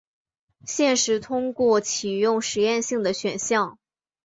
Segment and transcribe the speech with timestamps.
[0.65, 3.77] 现时通过启用实验性的选项。